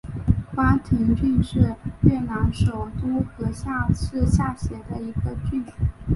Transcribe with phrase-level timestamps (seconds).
[0.55, 5.63] 巴亭郡是越南首都河内市下辖的一个郡。